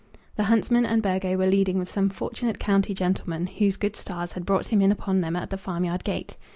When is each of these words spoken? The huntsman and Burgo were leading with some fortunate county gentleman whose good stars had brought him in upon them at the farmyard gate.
The 0.35 0.45
huntsman 0.45 0.83
and 0.83 1.03
Burgo 1.03 1.37
were 1.37 1.45
leading 1.45 1.77
with 1.77 1.91
some 1.91 2.09
fortunate 2.09 2.57
county 2.57 2.95
gentleman 2.95 3.45
whose 3.45 3.77
good 3.77 3.95
stars 3.95 4.31
had 4.31 4.47
brought 4.47 4.69
him 4.69 4.81
in 4.81 4.91
upon 4.91 5.21
them 5.21 5.35
at 5.35 5.51
the 5.51 5.59
farmyard 5.59 6.03
gate. 6.03 6.37